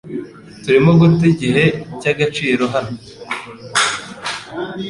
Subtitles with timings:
[0.63, 1.63] Turimo guta igihe
[2.01, 2.95] cyagaciro hano.